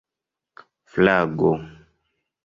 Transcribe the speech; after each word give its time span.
flago 0.95 1.51